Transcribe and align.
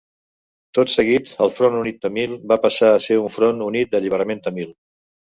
Tot 0.77 0.91
seguit 0.93 1.27
el 1.45 1.51
Front 1.57 1.75
Unit 1.81 1.99
Tàmil 2.05 2.33
va 2.51 2.57
passar 2.63 2.89
a 2.93 3.03
ser 3.03 3.17
el 3.19 3.27
Front 3.35 3.61
Unit 3.67 3.91
d'Alliberament 3.93 4.41
Tàmil. 4.49 4.73